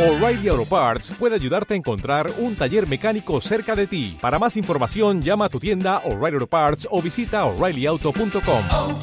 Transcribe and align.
O'Reilly 0.00 0.48
Auto 0.48 0.64
Parts 0.64 1.10
puede 1.10 1.34
ayudarte 1.34 1.74
a 1.74 1.76
encontrar 1.76 2.32
un 2.38 2.56
taller 2.56 2.88
mecánico 2.88 3.38
cerca 3.42 3.76
de 3.76 3.86
ti. 3.86 4.16
Para 4.18 4.38
más 4.38 4.56
información, 4.56 5.20
llama 5.20 5.44
a 5.44 5.48
tu 5.50 5.60
tienda 5.60 5.98
O'Reilly 6.06 6.36
Auto 6.36 6.46
Parts 6.46 6.88
o 6.90 7.02
visita 7.02 7.44
oreillyauto.com. 7.44 8.62
oh, 8.72 8.98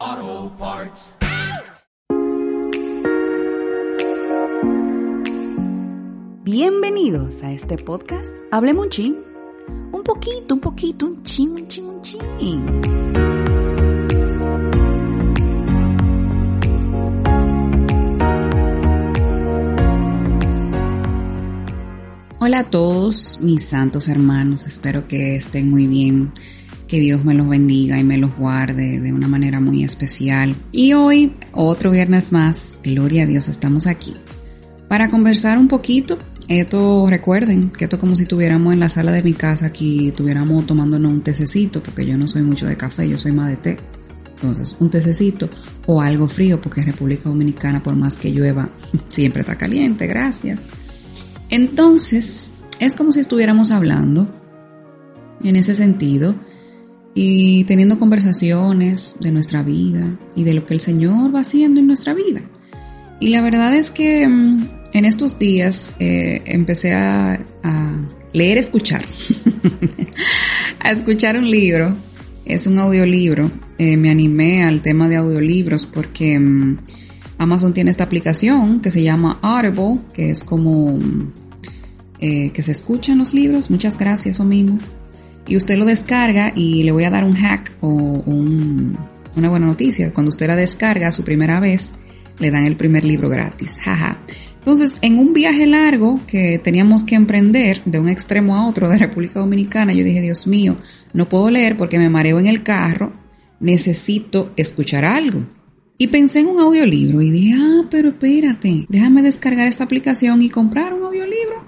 oh, 0.00 0.52
Parts. 0.58 1.14
Bienvenidos 6.42 7.42
a 7.42 7.52
este 7.52 7.76
podcast 7.76 8.34
Hablemos 8.50 8.86
un 8.86 8.90
chin. 8.90 9.18
Un 9.92 10.02
poquito, 10.02 10.54
un 10.54 10.60
poquito, 10.60 11.04
un 11.04 11.22
chin, 11.22 11.50
un 11.50 11.68
chin, 11.68 11.84
un 11.84 12.00
chin. 12.00 13.29
Hola 22.42 22.60
a 22.60 22.64
todos 22.64 23.38
mis 23.42 23.64
santos 23.64 24.08
hermanos, 24.08 24.66
espero 24.66 25.06
que 25.06 25.36
estén 25.36 25.68
muy 25.68 25.86
bien, 25.86 26.32
que 26.88 26.98
Dios 26.98 27.22
me 27.22 27.34
los 27.34 27.46
bendiga 27.46 28.00
y 28.00 28.02
me 28.02 28.16
los 28.16 28.34
guarde 28.34 28.98
de 28.98 29.12
una 29.12 29.28
manera 29.28 29.60
muy 29.60 29.84
especial. 29.84 30.56
Y 30.72 30.94
hoy, 30.94 31.34
otro 31.52 31.90
viernes 31.90 32.32
más, 32.32 32.80
gloria 32.82 33.24
a 33.24 33.26
Dios, 33.26 33.48
estamos 33.48 33.86
aquí 33.86 34.14
para 34.88 35.10
conversar 35.10 35.58
un 35.58 35.68
poquito. 35.68 36.16
Esto, 36.48 37.06
recuerden 37.10 37.68
que 37.72 37.84
esto 37.84 37.96
es 37.96 38.00
como 38.00 38.16
si 38.16 38.22
estuviéramos 38.22 38.72
en 38.72 38.80
la 38.80 38.88
sala 38.88 39.12
de 39.12 39.22
mi 39.22 39.34
casa 39.34 39.66
aquí, 39.66 40.08
estuviéramos 40.08 40.64
tomándonos 40.66 41.12
un 41.12 41.20
tececito, 41.20 41.82
porque 41.82 42.06
yo 42.06 42.16
no 42.16 42.26
soy 42.26 42.40
mucho 42.40 42.64
de 42.64 42.78
café, 42.78 43.06
yo 43.06 43.18
soy 43.18 43.32
más 43.32 43.50
de 43.50 43.56
té. 43.56 43.76
Entonces, 44.36 44.74
un 44.80 44.88
tececito 44.88 45.50
o 45.84 46.00
algo 46.00 46.26
frío, 46.26 46.58
porque 46.58 46.80
en 46.80 46.86
República 46.86 47.28
Dominicana, 47.28 47.82
por 47.82 47.96
más 47.96 48.14
que 48.16 48.30
llueva, 48.30 48.70
siempre 49.10 49.42
está 49.42 49.58
caliente, 49.58 50.06
gracias. 50.06 50.58
Entonces, 51.50 52.52
es 52.78 52.94
como 52.94 53.12
si 53.12 53.20
estuviéramos 53.20 53.70
hablando 53.70 54.28
en 55.42 55.56
ese 55.56 55.74
sentido 55.74 56.34
y 57.14 57.64
teniendo 57.64 57.98
conversaciones 57.98 59.16
de 59.20 59.32
nuestra 59.32 59.62
vida 59.62 60.16
y 60.36 60.44
de 60.44 60.54
lo 60.54 60.64
que 60.64 60.74
el 60.74 60.80
Señor 60.80 61.34
va 61.34 61.40
haciendo 61.40 61.80
en 61.80 61.86
nuestra 61.86 62.14
vida. 62.14 62.42
Y 63.18 63.28
la 63.28 63.42
verdad 63.42 63.74
es 63.74 63.90
que 63.90 64.26
mm, 64.26 64.68
en 64.92 65.04
estos 65.04 65.38
días 65.38 65.96
eh, 65.98 66.42
empecé 66.46 66.92
a, 66.94 67.40
a 67.62 68.08
leer, 68.32 68.58
escuchar, 68.58 69.04
a 70.80 70.90
escuchar 70.90 71.36
un 71.36 71.50
libro. 71.50 71.96
Es 72.44 72.66
un 72.66 72.78
audiolibro. 72.78 73.50
Eh, 73.78 73.96
me 73.96 74.10
animé 74.10 74.64
al 74.64 74.82
tema 74.82 75.08
de 75.08 75.16
audiolibros 75.16 75.86
porque 75.86 76.38
mm, 76.38 76.78
Amazon 77.40 77.72
tiene 77.72 77.90
esta 77.90 78.04
aplicación 78.04 78.80
que 78.80 78.90
se 78.90 79.02
llama 79.02 79.38
Audible, 79.40 80.00
que 80.12 80.30
es 80.30 80.44
como 80.44 80.98
eh, 82.18 82.50
que 82.50 82.62
se 82.62 82.72
escuchan 82.72 83.16
los 83.16 83.32
libros. 83.32 83.70
Muchas 83.70 83.96
gracias, 83.96 84.36
eso 84.36 84.44
mismo. 84.44 84.78
Y 85.46 85.56
usted 85.56 85.78
lo 85.78 85.86
descarga 85.86 86.52
y 86.54 86.82
le 86.82 86.92
voy 86.92 87.04
a 87.04 87.10
dar 87.10 87.24
un 87.24 87.32
hack 87.32 87.72
o 87.80 87.88
un, 87.88 88.94
una 89.36 89.48
buena 89.48 89.64
noticia. 89.64 90.12
Cuando 90.12 90.28
usted 90.28 90.48
la 90.48 90.54
descarga 90.54 91.10
su 91.12 91.24
primera 91.24 91.60
vez, 91.60 91.94
le 92.38 92.50
dan 92.50 92.66
el 92.66 92.76
primer 92.76 93.06
libro 93.06 93.30
gratis. 93.30 93.80
Entonces, 94.58 94.96
en 95.00 95.18
un 95.18 95.32
viaje 95.32 95.66
largo 95.66 96.20
que 96.26 96.60
teníamos 96.62 97.04
que 97.04 97.14
emprender 97.14 97.80
de 97.86 98.00
un 98.00 98.10
extremo 98.10 98.54
a 98.54 98.68
otro 98.68 98.90
de 98.90 98.98
República 98.98 99.40
Dominicana, 99.40 99.94
yo 99.94 100.04
dije, 100.04 100.20
Dios 100.20 100.46
mío, 100.46 100.76
no 101.14 101.26
puedo 101.30 101.50
leer 101.50 101.78
porque 101.78 101.98
me 101.98 102.10
mareo 102.10 102.38
en 102.38 102.48
el 102.48 102.62
carro, 102.62 103.14
necesito 103.60 104.52
escuchar 104.56 105.06
algo. 105.06 105.46
Y 106.00 106.06
pensé 106.06 106.40
en 106.40 106.46
un 106.46 106.58
audiolibro 106.58 107.20
y 107.20 107.30
dije, 107.30 107.56
ah, 107.58 107.82
pero 107.90 108.08
espérate, 108.08 108.86
déjame 108.88 109.20
descargar 109.20 109.68
esta 109.68 109.84
aplicación 109.84 110.40
y 110.40 110.48
comprar 110.48 110.94
un 110.94 111.02
audiolibro. 111.02 111.62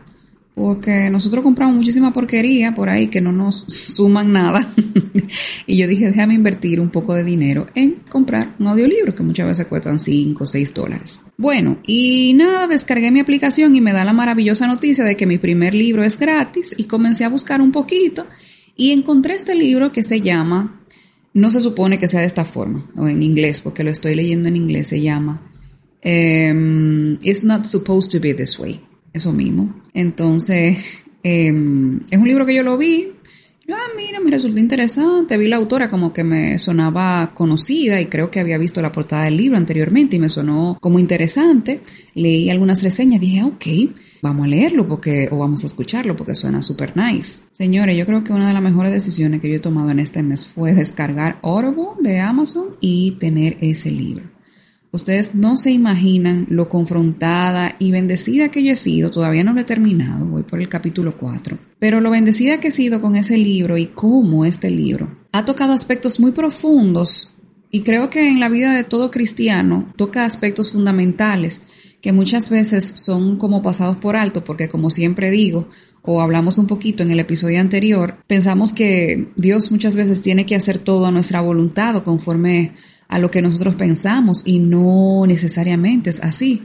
Porque 0.55 1.11
nosotros 1.11 1.45
compramos 1.45 1.77
muchísima 1.77 2.15
porquería 2.15 2.73
por 2.73 2.89
ahí 2.89 3.09
que 3.09 3.21
no 3.21 3.31
nos 3.31 3.67
suman 3.69 4.33
nada. 4.33 4.73
y 5.67 5.77
yo 5.77 5.87
dije, 5.87 6.07
déjame 6.07 6.33
invertir 6.33 6.81
un 6.81 6.89
poco 6.89 7.13
de 7.13 7.25
dinero 7.25 7.67
en 7.75 7.97
comprar 8.09 8.55
un 8.59 8.69
audiolibro 8.69 9.15
que 9.15 9.23
muchas 9.23 9.49
veces 9.49 9.67
cuestan 9.67 10.01
5 10.01 10.45
o 10.45 10.47
6 10.47 10.73
dólares. 10.73 11.21
Bueno, 11.37 11.77
y 11.87 12.33
nada, 12.33 12.67
descargué 12.67 13.11
mi 13.11 13.21
aplicación 13.21 13.77
y 13.77 13.83
me 13.83 13.93
da 13.93 14.03
la 14.03 14.15
maravillosa 14.15 14.67
noticia 14.67 15.05
de 15.05 15.15
que 15.15 15.27
mi 15.27 15.37
primer 15.37 15.75
libro 15.75 16.05
es 16.05 16.19
gratis 16.19 16.75
y 16.79 16.85
comencé 16.85 17.27
a 17.27 17.29
buscar 17.29 17.61
un 17.61 17.71
poquito 17.71 18.27
y 18.77 18.93
encontré 18.93 19.35
este 19.35 19.55
libro 19.55 19.93
que 19.93 20.03
se 20.03 20.23
llama 20.23 20.82
no 21.35 21.51
se 21.51 21.61
supone 21.61 21.99
que 21.99 22.09
sea 22.09 22.21
de 22.21 22.27
esta 22.27 22.45
forma, 22.45 22.91
o 22.97 23.09
en 23.09 23.23
inglés, 23.23 23.61
porque 23.61 23.85
lo 23.85 23.91
estoy 23.91 24.15
leyendo 24.15 24.49
en 24.49 24.57
inglés, 24.57 24.89
se 24.89 25.01
llama 25.01 25.43
um, 26.05 27.15
It's 27.23 27.43
Not 27.43 27.65
Supposed 27.65 28.11
to 28.13 28.21
Be 28.21 28.35
This 28.35 28.59
Way, 28.59 28.81
eso 29.13 29.33
mismo. 29.33 29.83
Entonces, 29.95 30.79
um, 31.25 32.01
es 32.11 32.19
un 32.19 32.29
libro 32.29 32.47
que 32.47 32.55
yo 32.55 32.63
lo 32.63 32.77
vi, 32.77 33.13
ah, 33.73 33.91
mira, 33.97 34.21
me 34.21 34.31
resultó 34.31 34.59
interesante, 34.59 35.37
vi 35.37 35.49
la 35.49 35.57
autora 35.57 35.89
como 35.89 36.13
que 36.13 36.25
me 36.25 36.59
sonaba 36.59 37.33
conocida 37.35 38.01
y 38.01 38.07
creo 38.07 38.31
que 38.31 38.41
había 38.41 38.59
visto 38.59 38.81
la 38.83 38.93
portada 38.93 39.25
del 39.25 39.37
libro 39.37 39.57
anteriormente 39.57 40.17
y 40.17 40.19
me 40.19 40.29
sonó 40.29 40.79
como 40.81 40.99
interesante, 40.99 41.81
leí 42.15 42.51
algunas 42.51 42.83
reseñas, 42.83 43.21
dije, 43.21 43.43
ok, 43.43 43.67
vamos 44.23 44.47
a 44.47 44.49
leerlo 44.49 44.89
porque, 44.89 45.29
o 45.31 45.39
vamos 45.39 45.65
a 45.65 45.67
escucharlo 45.67 46.17
porque 46.17 46.35
suena 46.35 46.63
super 46.63 46.97
nice. 46.97 47.43
Señores, 47.53 47.97
yo 47.97 48.07
creo 48.07 48.25
que 48.25 48.33
una 48.33 48.49
de 48.49 48.55
las 48.55 48.63
mejores 48.63 48.93
decisiones 48.93 49.41
que 49.41 49.49
yo 49.49 49.57
he 49.57 49.61
tomado 49.61 49.91
en 49.91 49.99
este 49.99 50.23
mes 50.23 50.47
fue 50.47 50.75
descargar 50.75 51.39
Audible 51.43 51.95
de 52.01 52.21
Amazon 52.21 52.77
y 52.81 53.13
tener 53.19 53.57
ese 53.61 53.91
libro. 53.91 54.32
Ustedes 54.95 55.35
no 55.35 55.57
se 55.57 55.71
imaginan 55.71 56.47
lo 56.51 56.69
confrontada 56.69 57.77
y 57.79 57.91
bendecida 57.91 58.51
que 58.51 58.63
yo 58.63 58.73
he 58.73 58.77
sido, 58.77 59.11
todavía 59.11 59.43
no 59.43 59.55
lo 59.55 59.63
he 59.63 59.65
terminado, 59.65 60.27
voy 60.27 60.43
por 60.43 60.61
el 60.61 60.69
capítulo 60.69 61.17
4, 61.17 61.59
pero 61.79 62.03
lo 62.03 62.11
bendecida 62.11 62.61
que 62.61 62.69
he 62.69 62.73
sido 62.73 63.01
con 63.01 63.17
ese 63.17 63.39
libro 63.39 63.79
y 63.79 63.87
cómo 63.87 64.45
este 64.45 64.69
libro 64.69 65.09
ha 65.33 65.47
tocado 65.47 65.73
aspectos 65.73 66.21
muy 66.21 66.33
profundos 66.33 67.33
y 67.71 67.81
creo 67.81 68.11
que 68.11 68.29
en 68.29 68.39
la 68.39 68.51
vida 68.51 68.75
de 68.75 68.85
todo 68.85 69.11
cristiano 69.11 69.91
toca 69.97 70.27
aspectos 70.27 70.73
fundamentales 70.73 71.63
que 72.03 72.13
muchas 72.13 72.51
veces 72.51 72.85
son 72.85 73.39
como 73.39 73.63
pasados 73.63 73.97
por 73.97 74.15
alto, 74.15 74.45
porque 74.45 74.69
como 74.69 74.91
siempre 74.91 75.31
digo, 75.31 75.71
o 76.03 76.21
hablamos 76.21 76.59
un 76.59 76.67
poquito 76.67 77.03
en 77.03 77.13
el 77.13 77.21
episodio 77.21 77.61
anterior, 77.61 78.19
pensamos 78.27 78.75
que 78.75 79.29
Dios 79.37 79.71
muchas 79.71 79.97
veces 79.97 80.21
tiene 80.21 80.45
que 80.45 80.57
hacer 80.57 80.79
todo 80.79 81.07
a 81.07 81.11
nuestra 81.13 81.41
voluntad 81.41 81.97
o 81.97 82.05
conforme 82.05 82.75
a 83.13 83.19
lo 83.19 83.31
que 83.31 83.43
nosotros 83.43 83.75
pensamos 83.75 84.41
y 84.47 84.59
no 84.59 85.27
necesariamente 85.27 86.09
es 86.09 86.21
así, 86.21 86.63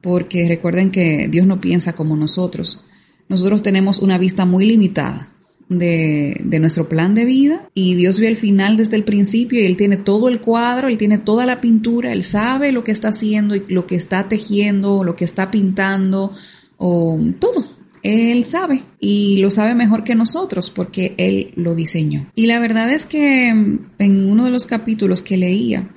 porque 0.00 0.46
recuerden 0.46 0.92
que 0.92 1.26
Dios 1.28 1.44
no 1.44 1.60
piensa 1.60 1.92
como 1.94 2.16
nosotros. 2.16 2.84
Nosotros 3.28 3.62
tenemos 3.62 3.98
una 3.98 4.16
vista 4.16 4.44
muy 4.44 4.64
limitada 4.64 5.28
de, 5.68 6.40
de, 6.44 6.60
nuestro 6.60 6.88
plan 6.88 7.16
de 7.16 7.24
vida 7.24 7.68
y 7.74 7.96
Dios 7.96 8.20
ve 8.20 8.28
el 8.28 8.36
final 8.36 8.76
desde 8.76 8.94
el 8.94 9.02
principio 9.02 9.60
y 9.60 9.66
Él 9.66 9.76
tiene 9.76 9.96
todo 9.96 10.28
el 10.28 10.40
cuadro, 10.40 10.86
Él 10.86 10.98
tiene 10.98 11.18
toda 11.18 11.46
la 11.46 11.60
pintura, 11.60 12.12
Él 12.12 12.22
sabe 12.22 12.70
lo 12.70 12.84
que 12.84 12.92
está 12.92 13.08
haciendo 13.08 13.56
y 13.56 13.64
lo 13.66 13.88
que 13.88 13.96
está 13.96 14.28
tejiendo, 14.28 15.02
lo 15.02 15.16
que 15.16 15.24
está 15.24 15.50
pintando, 15.50 16.32
o 16.76 17.18
todo. 17.40 17.64
Él 18.02 18.44
sabe 18.44 18.82
y 19.00 19.38
lo 19.38 19.50
sabe 19.50 19.74
mejor 19.74 20.04
que 20.04 20.14
nosotros 20.14 20.70
porque 20.70 21.14
Él 21.18 21.52
lo 21.56 21.74
diseñó. 21.74 22.30
Y 22.34 22.46
la 22.46 22.58
verdad 22.58 22.92
es 22.92 23.06
que 23.06 23.48
en 23.48 24.30
uno 24.30 24.44
de 24.44 24.50
los 24.50 24.66
capítulos 24.66 25.22
que 25.22 25.36
leía, 25.36 25.90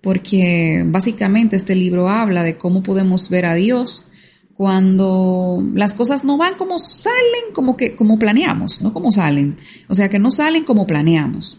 porque 0.00 0.84
básicamente 0.86 1.56
este 1.56 1.74
libro 1.74 2.08
habla 2.08 2.42
de 2.42 2.56
cómo 2.56 2.82
podemos 2.82 3.28
ver 3.28 3.46
a 3.46 3.54
Dios, 3.54 4.08
cuando 4.56 5.62
las 5.74 5.94
cosas 5.94 6.24
no 6.24 6.38
van 6.38 6.54
como 6.54 6.78
salen, 6.78 7.52
como 7.52 7.76
que 7.76 7.94
como 7.94 8.18
planeamos, 8.18 8.80
no 8.80 8.92
como 8.92 9.12
salen. 9.12 9.56
O 9.88 9.94
sea, 9.94 10.08
que 10.08 10.18
no 10.18 10.30
salen 10.30 10.64
como 10.64 10.86
planeamos. 10.86 11.58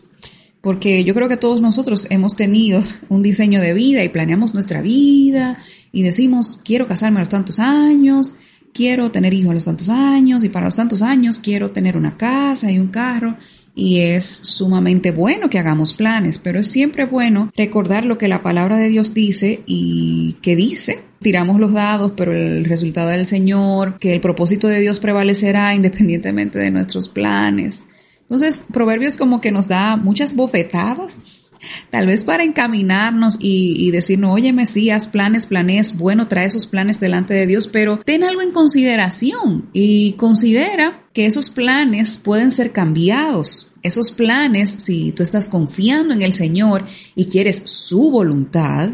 Porque 0.62 1.04
yo 1.04 1.14
creo 1.14 1.30
que 1.30 1.38
todos 1.38 1.62
nosotros 1.62 2.08
hemos 2.10 2.36
tenido 2.36 2.82
un 3.10 3.22
diseño 3.22 3.62
de 3.62 3.74
vida 3.74 4.04
y 4.04 4.10
planeamos 4.10 4.54
nuestra 4.54 4.82
vida 4.82 5.60
y 5.92 6.02
decimos, 6.02 6.60
quiero 6.64 6.88
casarme 6.88 7.18
a 7.18 7.22
los 7.22 7.30
tantos 7.30 7.60
años, 7.60 8.34
quiero 8.74 9.12
tener 9.12 9.34
hijos 9.34 9.52
a 9.52 9.54
los 9.56 9.66
tantos 9.66 9.90
años 9.90 10.44
y 10.44 10.50
para 10.50 10.66
los 10.66 10.76
tantos 10.76 11.02
años 11.02 11.40
quiero 11.40 11.72
tener 11.72 11.98
una 11.98 12.18
casa 12.18 12.72
y 12.72 12.80
un 12.80 12.88
carro. 12.88 13.38
Y 13.76 14.00
es 14.00 14.26
sumamente 14.26 15.12
bueno 15.12 15.50
que 15.50 15.60
hagamos 15.60 15.94
planes, 15.94 16.40
pero 16.40 16.60
es 16.60 16.68
siempre 16.68 17.06
bueno 17.06 17.52
recordar 17.56 18.06
lo 18.06 18.18
que 18.18 18.28
la 18.28 18.42
palabra 18.42 18.78
de 18.78 18.90
Dios 18.90 19.14
dice 19.14 19.62
y 19.68 20.38
que 20.42 20.56
dice 20.56 21.08
tiramos 21.20 21.60
los 21.60 21.74
dados, 21.74 22.14
pero 22.16 22.32
el 22.32 22.66
resultado 22.66 23.10
del 23.10 23.26
Señor, 23.26 23.98
que 23.98 24.14
el 24.14 24.22
propósito 24.22 24.68
de 24.68 24.80
Dios 24.80 25.00
prevalecerá 25.00 25.74
independientemente 25.74 26.60
de 26.60 26.72
nuestros 26.72 27.08
planes. 27.08 27.84
Entonces, 28.22 28.64
Proverbios 28.74 29.18
como 29.18 29.42
que 29.42 29.52
nos 29.52 29.68
da 29.68 29.96
muchas 29.96 30.36
bofetadas, 30.36 31.47
tal 31.90 32.08
vez 32.08 32.24
para 32.24 32.44
encaminarnos 32.44 33.38
y, 33.40 33.76
y 33.78 33.92
decirnos, 33.92 34.34
oye, 34.34 34.54
Mesías, 34.54 35.08
planes, 35.08 35.46
planes, 35.46 35.98
bueno, 35.98 36.28
trae 36.28 36.46
esos 36.46 36.68
planes 36.68 37.00
delante 37.00 37.34
de 37.34 37.48
Dios, 37.48 37.68
pero 37.68 38.00
ten 38.00 38.24
algo 38.24 38.42
en 38.42 38.52
consideración 38.52 39.70
y 39.74 40.14
considera 40.14 41.08
que 41.14 41.26
esos 41.26 41.50
planes 41.50 42.18
pueden 42.18 42.52
ser 42.52 42.72
cambiados. 42.72 43.72
Esos 43.82 44.12
planes, 44.12 44.70
si 44.70 45.12
tú 45.14 45.24
estás 45.24 45.48
confiando 45.48 46.14
en 46.14 46.22
el 46.22 46.34
Señor 46.34 46.86
y 47.16 47.26
quieres 47.26 47.64
su 47.66 48.12
voluntad, 48.12 48.90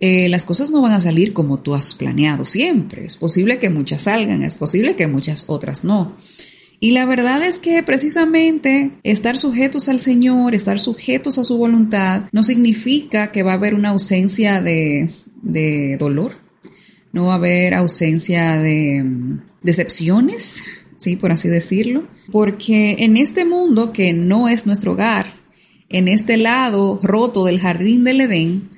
eh, 0.00 0.28
las 0.28 0.44
cosas 0.44 0.72
no 0.72 0.82
van 0.82 0.90
a 0.90 1.00
salir 1.00 1.32
como 1.32 1.60
tú 1.60 1.74
has 1.76 1.94
planeado 1.94 2.44
siempre. 2.44 3.04
Es 3.04 3.16
posible 3.16 3.60
que 3.60 3.70
muchas 3.70 4.02
salgan, 4.02 4.42
es 4.42 4.56
posible 4.56 4.96
que 4.96 5.06
muchas 5.06 5.44
otras 5.46 5.84
no. 5.84 6.16
Y 6.82 6.90
la 6.90 7.04
verdad 7.04 7.44
es 7.44 7.60
que 7.60 7.80
precisamente 7.84 8.90
estar 9.04 9.38
sujetos 9.38 9.88
al 9.88 10.00
Señor, 10.00 10.52
estar 10.52 10.80
sujetos 10.80 11.38
a 11.38 11.44
su 11.44 11.56
voluntad, 11.56 12.22
no 12.32 12.42
significa 12.42 13.30
que 13.30 13.44
va 13.44 13.52
a 13.52 13.54
haber 13.54 13.74
una 13.74 13.90
ausencia 13.90 14.60
de, 14.60 15.08
de 15.42 15.96
dolor, 15.96 16.32
no 17.12 17.26
va 17.26 17.34
a 17.34 17.36
haber 17.36 17.74
ausencia 17.74 18.58
de 18.58 19.00
mm, 19.00 19.42
decepciones, 19.62 20.64
sí, 20.96 21.14
por 21.14 21.30
así 21.30 21.46
decirlo, 21.46 22.08
porque 22.32 22.96
en 22.98 23.16
este 23.16 23.44
mundo 23.44 23.92
que 23.92 24.12
no 24.12 24.48
es 24.48 24.66
nuestro 24.66 24.94
hogar, 24.94 25.34
en 25.88 26.08
este 26.08 26.36
lado 26.36 26.98
roto 27.00 27.44
del 27.44 27.60
jardín 27.60 28.02
del 28.02 28.22
Edén, 28.22 28.70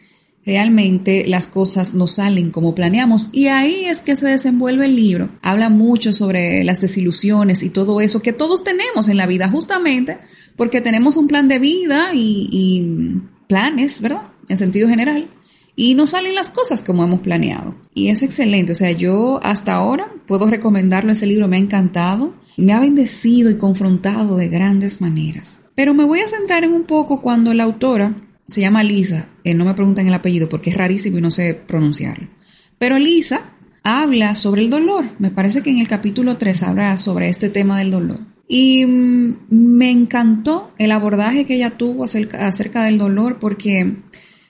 realmente 0.46 1.26
las 1.26 1.46
cosas 1.46 1.94
no 1.94 2.06
salen 2.06 2.50
como 2.50 2.74
planeamos. 2.74 3.30
Y 3.32 3.48
ahí 3.48 3.86
es 3.86 4.02
que 4.02 4.16
se 4.16 4.28
desenvuelve 4.28 4.86
el 4.86 4.96
libro. 4.96 5.30
Habla 5.42 5.70
mucho 5.70 6.12
sobre 6.12 6.64
las 6.64 6.80
desilusiones 6.80 7.62
y 7.62 7.70
todo 7.70 8.00
eso 8.00 8.22
que 8.22 8.32
todos 8.32 8.64
tenemos 8.64 9.08
en 9.08 9.16
la 9.16 9.26
vida, 9.26 9.48
justamente 9.48 10.18
porque 10.56 10.80
tenemos 10.80 11.16
un 11.16 11.28
plan 11.28 11.48
de 11.48 11.58
vida 11.58 12.10
y, 12.12 13.20
planes, 13.46 14.00
¿verdad? 14.00 14.28
En 14.48 14.56
sentido 14.56 14.88
general. 14.88 15.28
Y 15.76 15.94
no 15.94 16.06
salen 16.06 16.34
las 16.34 16.50
cosas 16.50 16.82
como 16.82 17.02
hemos 17.04 17.20
planeado. 17.20 17.74
Y 17.94 18.08
es 18.08 18.22
excelente. 18.22 18.72
O 18.72 18.76
sea, 18.76 18.92
yo 18.92 19.40
hasta 19.42 19.74
ahora 19.74 20.08
puedo 20.26 20.46
recomendarlo. 20.46 21.12
Ese 21.12 21.26
libro 21.26 21.48
me 21.48 21.56
ha 21.56 21.60
encantado. 21.60 22.34
Me 22.56 22.72
ha 22.72 22.80
bendecido 22.80 23.50
y 23.50 23.56
confrontado 23.56 24.36
de 24.36 24.48
grandes 24.48 25.00
maneras. 25.00 25.60
Pero 25.74 25.92
me 25.92 26.04
voy 26.04 26.20
a 26.20 26.28
centrar 26.28 26.62
en 26.62 26.72
un 26.72 26.84
poco 26.84 27.20
cuando 27.20 27.52
la 27.52 27.64
autora 27.64 28.14
se 28.46 28.60
llama 28.60 28.82
Lisa, 28.82 29.28
eh, 29.42 29.54
no 29.54 29.64
me 29.64 29.74
preguntan 29.74 30.06
el 30.06 30.14
apellido 30.14 30.48
porque 30.48 30.70
es 30.70 30.76
rarísimo 30.76 31.18
y 31.18 31.22
no 31.22 31.30
sé 31.30 31.54
pronunciarlo. 31.54 32.28
Pero 32.78 32.98
Lisa 32.98 33.54
habla 33.82 34.34
sobre 34.34 34.62
el 34.62 34.70
dolor. 34.70 35.04
Me 35.18 35.30
parece 35.30 35.62
que 35.62 35.70
en 35.70 35.78
el 35.78 35.88
capítulo 35.88 36.36
3 36.36 36.62
habla 36.64 36.96
sobre 36.98 37.28
este 37.28 37.50
tema 37.50 37.78
del 37.78 37.90
dolor. 37.90 38.20
Y 38.48 38.84
mm, 38.84 39.36
me 39.50 39.90
encantó 39.90 40.72
el 40.78 40.92
abordaje 40.92 41.44
que 41.44 41.54
ella 41.54 41.70
tuvo 41.70 42.04
acerca, 42.04 42.84
del 42.84 42.98
dolor 42.98 43.38
porque 43.38 43.96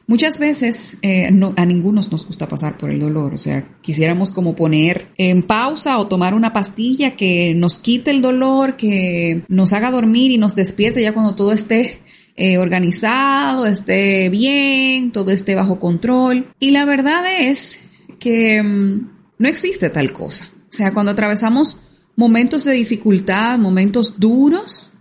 muchas 0.06 0.38
veces 0.38 0.98
eh, 1.02 1.26
a 1.56 1.64
ninguno 1.66 2.00
nos 2.10 2.26
gusta 2.26 2.48
pasar 2.48 2.78
por 2.78 2.90
el 2.90 3.00
dolor. 3.00 3.34
O 3.34 3.38
sea, 3.38 3.68
quisiéramos 3.82 4.30
como 4.30 4.54
poner 4.54 5.08
en 5.18 5.42
pausa 5.42 5.98
o 5.98 6.06
tomar 6.06 6.34
una 6.34 6.52
pastilla 6.52 7.16
que 7.16 7.54
nos 7.54 7.78
quite 7.78 8.10
el 8.10 8.22
dolor, 8.22 8.76
que 8.76 9.44
nos 9.48 9.72
haga 9.72 9.90
dormir 9.90 10.30
y 10.30 10.38
nos 10.38 10.54
despierte 10.54 11.02
ya 11.02 11.12
cuando 11.12 11.34
todo 11.34 11.52
esté 11.52 12.00
eh, 12.36 12.58
organizado, 12.58 13.66
esté 13.66 14.28
bien, 14.28 15.12
todo 15.12 15.30
esté 15.30 15.54
bajo 15.54 15.78
control. 15.78 16.48
Y 16.58 16.72
la 16.72 16.84
verdad 16.84 17.24
es 17.40 17.82
que 18.18 18.62
mm, 18.62 19.10
no 19.38 19.48
existe 19.48 19.90
tal 19.90 20.12
cosa. 20.12 20.48
O 20.52 20.72
sea, 20.76 20.92
cuando 20.92 21.12
atravesamos 21.12 21.80
momentos 22.16 22.64
de 22.64 22.72
dificultad, 22.72 23.58
momentos 23.58 24.18
duros, 24.18 24.92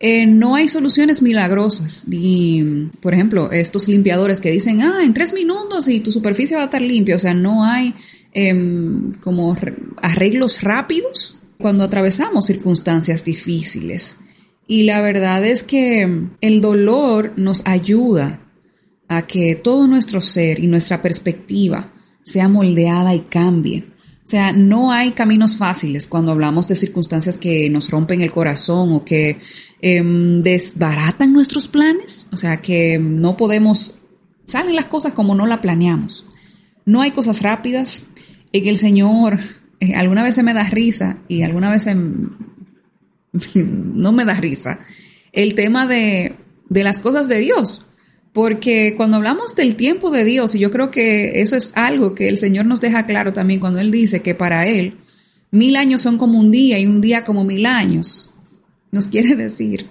eh, 0.00 0.26
no 0.26 0.54
hay 0.54 0.66
soluciones 0.66 1.22
milagrosas. 1.22 2.06
Y, 2.10 2.88
por 3.00 3.14
ejemplo, 3.14 3.52
estos 3.52 3.86
limpiadores 3.86 4.40
que 4.40 4.50
dicen, 4.50 4.80
ah, 4.80 5.04
en 5.04 5.14
tres 5.14 5.32
minutos 5.32 5.86
y 5.88 6.00
tu 6.00 6.10
superficie 6.10 6.56
va 6.56 6.62
a 6.62 6.66
estar 6.66 6.82
limpia. 6.82 7.16
O 7.16 7.18
sea, 7.18 7.34
no 7.34 7.64
hay 7.64 7.94
em, 8.32 9.12
como 9.20 9.56
arreglos 10.02 10.62
rápidos 10.62 11.38
cuando 11.58 11.84
atravesamos 11.84 12.46
circunstancias 12.46 13.24
difíciles. 13.24 14.16
Y 14.70 14.84
la 14.84 15.00
verdad 15.00 15.44
es 15.44 15.64
que 15.64 16.28
el 16.40 16.60
dolor 16.60 17.32
nos 17.36 17.66
ayuda 17.66 18.38
a 19.08 19.26
que 19.26 19.56
todo 19.56 19.88
nuestro 19.88 20.20
ser 20.20 20.62
y 20.62 20.68
nuestra 20.68 21.02
perspectiva 21.02 21.92
sea 22.22 22.46
moldeada 22.46 23.12
y 23.12 23.22
cambie. 23.22 23.86
O 24.24 24.28
sea, 24.28 24.52
no 24.52 24.92
hay 24.92 25.10
caminos 25.10 25.56
fáciles 25.56 26.06
cuando 26.06 26.30
hablamos 26.30 26.68
de 26.68 26.76
circunstancias 26.76 27.36
que 27.36 27.68
nos 27.68 27.90
rompen 27.90 28.20
el 28.20 28.30
corazón 28.30 28.92
o 28.92 29.04
que 29.04 29.40
em, 29.80 30.40
desbaratan 30.40 31.32
nuestros 31.32 31.66
planes. 31.66 32.28
O 32.30 32.36
sea, 32.36 32.62
que 32.62 32.96
no 33.00 33.36
podemos, 33.36 33.96
salen 34.46 34.76
las 34.76 34.86
cosas 34.86 35.14
como 35.14 35.34
no 35.34 35.48
la 35.48 35.60
planeamos. 35.60 36.28
No 36.86 37.02
hay 37.02 37.10
cosas 37.10 37.42
rápidas. 37.42 38.06
En 38.52 38.68
el 38.68 38.78
Señor, 38.78 39.40
eh, 39.80 39.96
alguna 39.96 40.22
vez 40.22 40.36
se 40.36 40.44
me 40.44 40.54
da 40.54 40.62
risa 40.62 41.18
y 41.26 41.42
alguna 41.42 41.70
vez 41.70 41.82
se, 41.82 41.96
no 43.54 44.12
me 44.12 44.24
da 44.24 44.34
risa, 44.34 44.80
el 45.32 45.54
tema 45.54 45.86
de, 45.86 46.36
de 46.68 46.84
las 46.84 47.00
cosas 47.00 47.28
de 47.28 47.38
Dios. 47.38 47.86
Porque 48.32 48.94
cuando 48.96 49.16
hablamos 49.16 49.56
del 49.56 49.74
tiempo 49.74 50.12
de 50.12 50.24
Dios, 50.24 50.54
y 50.54 50.60
yo 50.60 50.70
creo 50.70 50.90
que 50.90 51.40
eso 51.40 51.56
es 51.56 51.72
algo 51.74 52.14
que 52.14 52.28
el 52.28 52.38
Señor 52.38 52.64
nos 52.64 52.80
deja 52.80 53.04
claro 53.04 53.32
también 53.32 53.58
cuando 53.58 53.80
Él 53.80 53.90
dice 53.90 54.22
que 54.22 54.36
para 54.36 54.68
Él 54.68 54.98
mil 55.50 55.76
años 55.76 56.02
son 56.02 56.16
como 56.16 56.38
un 56.38 56.50
día 56.50 56.78
y 56.78 56.86
un 56.86 57.00
día 57.00 57.24
como 57.24 57.44
mil 57.44 57.66
años, 57.66 58.30
nos 58.92 59.08
quiere 59.08 59.34
decir 59.36 59.88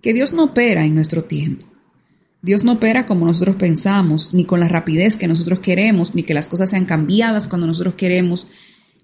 que 0.00 0.12
Dios 0.12 0.32
no 0.32 0.44
opera 0.44 0.84
en 0.84 0.94
nuestro 0.94 1.24
tiempo. 1.24 1.66
Dios 2.40 2.64
no 2.64 2.72
opera 2.72 3.06
como 3.06 3.24
nosotros 3.24 3.54
pensamos, 3.56 4.34
ni 4.34 4.44
con 4.44 4.58
la 4.58 4.68
rapidez 4.68 5.16
que 5.16 5.28
nosotros 5.28 5.60
queremos, 5.60 6.14
ni 6.14 6.24
que 6.24 6.34
las 6.34 6.48
cosas 6.48 6.70
sean 6.70 6.86
cambiadas 6.86 7.48
cuando 7.48 7.68
nosotros 7.68 7.94
queremos, 7.94 8.48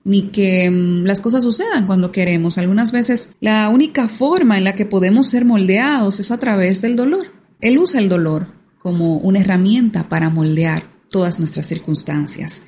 ni 0.08 0.22
que 0.31 0.70
mm, 0.70 1.05
las 1.05 1.20
cosas 1.20 1.44
sucedan 1.44 1.87
cuando 1.87 2.10
queremos. 2.10 2.56
Algunas 2.56 2.93
veces 2.93 3.34
la 3.40 3.69
única 3.69 4.08
forma 4.08 4.56
en 4.56 4.64
la 4.64 4.75
que 4.75 4.87
podemos 4.87 5.28
ser 5.28 5.44
moldeados 5.44 6.19
es 6.19 6.31
a 6.31 6.38
través 6.38 6.81
del 6.81 6.96
dolor. 6.96 7.26
Él 7.60 7.78
usa 7.78 8.00
el 8.00 8.08
dolor 8.08 8.46
como 8.78 9.19
una 9.19 9.40
herramienta 9.40 10.08
para 10.08 10.31
moldear 10.31 10.84
todas 11.10 11.38
nuestras 11.38 11.66
circunstancias. 11.66 12.62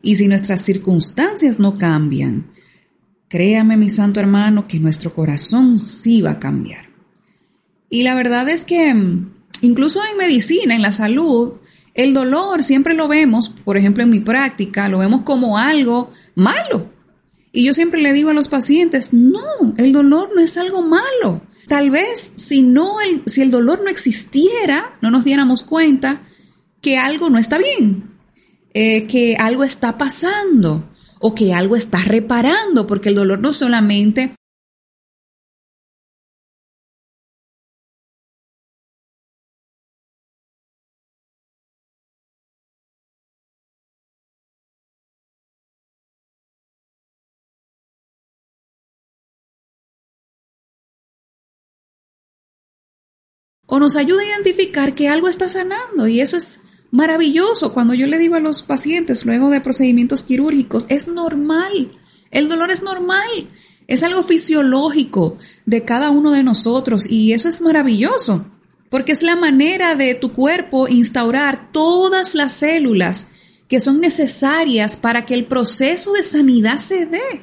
Y 0.00 0.14
si 0.14 0.26
nuestras 0.26 0.62
circunstancias 0.62 1.60
no 1.60 1.76
cambian, 1.76 2.50
créame 3.28 3.76
mi 3.76 3.90
santo 3.90 4.18
hermano 4.18 4.66
que 4.66 4.80
nuestro 4.80 5.12
corazón 5.12 5.78
sí 5.78 6.22
va 6.22 6.32
a 6.32 6.38
cambiar. 6.38 6.86
Y 7.90 8.04
la 8.04 8.14
verdad 8.14 8.48
es 8.48 8.64
que 8.64 8.94
mm, 8.94 9.34
incluso 9.60 10.00
en 10.10 10.16
medicina, 10.16 10.74
en 10.74 10.80
la 10.80 10.94
salud, 10.94 11.56
el 11.96 12.12
dolor 12.12 12.62
siempre 12.62 12.94
lo 12.94 13.08
vemos, 13.08 13.48
por 13.48 13.76
ejemplo 13.76 14.04
en 14.04 14.10
mi 14.10 14.20
práctica, 14.20 14.88
lo 14.88 14.98
vemos 14.98 15.22
como 15.22 15.58
algo 15.58 16.12
malo. 16.34 16.90
Y 17.52 17.64
yo 17.64 17.72
siempre 17.72 18.02
le 18.02 18.12
digo 18.12 18.28
a 18.28 18.34
los 18.34 18.48
pacientes, 18.48 19.14
no, 19.14 19.40
el 19.78 19.92
dolor 19.92 20.30
no 20.34 20.42
es 20.42 20.58
algo 20.58 20.82
malo. 20.82 21.40
Tal 21.68 21.90
vez 21.90 22.34
si 22.36 22.60
no 22.60 23.00
el, 23.00 23.22
si 23.24 23.40
el 23.40 23.50
dolor 23.50 23.82
no 23.82 23.88
existiera, 23.88 24.98
no 25.00 25.10
nos 25.10 25.24
diéramos 25.24 25.64
cuenta 25.64 26.22
que 26.82 26.98
algo 26.98 27.30
no 27.30 27.38
está 27.38 27.56
bien, 27.56 28.10
eh, 28.74 29.06
que 29.06 29.36
algo 29.36 29.64
está 29.64 29.96
pasando 29.96 30.90
o 31.18 31.34
que 31.34 31.54
algo 31.54 31.76
está 31.76 31.98
reparando, 32.00 32.86
porque 32.86 33.08
el 33.08 33.14
dolor 33.14 33.40
no 33.40 33.54
solamente 33.54 34.34
o 53.76 53.78
nos 53.78 53.94
ayuda 53.94 54.22
a 54.22 54.26
identificar 54.26 54.94
que 54.94 55.08
algo 55.08 55.28
está 55.28 55.50
sanando 55.50 56.08
y 56.08 56.20
eso 56.20 56.38
es 56.38 56.62
maravilloso. 56.90 57.74
Cuando 57.74 57.92
yo 57.92 58.06
le 58.06 58.16
digo 58.16 58.34
a 58.34 58.40
los 58.40 58.62
pacientes 58.62 59.26
luego 59.26 59.50
de 59.50 59.60
procedimientos 59.60 60.22
quirúrgicos, 60.22 60.86
es 60.88 61.06
normal, 61.06 61.92
el 62.30 62.48
dolor 62.48 62.70
es 62.70 62.82
normal, 62.82 63.50
es 63.86 64.02
algo 64.02 64.22
fisiológico 64.22 65.36
de 65.66 65.84
cada 65.84 66.10
uno 66.10 66.30
de 66.30 66.42
nosotros 66.42 67.06
y 67.08 67.34
eso 67.34 67.50
es 67.50 67.60
maravilloso, 67.60 68.46
porque 68.88 69.12
es 69.12 69.20
la 69.20 69.36
manera 69.36 69.94
de 69.94 70.14
tu 70.14 70.32
cuerpo 70.32 70.88
instaurar 70.88 71.70
todas 71.70 72.34
las 72.34 72.54
células 72.54 73.28
que 73.68 73.78
son 73.78 74.00
necesarias 74.00 74.96
para 74.96 75.26
que 75.26 75.34
el 75.34 75.44
proceso 75.44 76.14
de 76.14 76.22
sanidad 76.22 76.78
se 76.78 77.04
dé. 77.04 77.42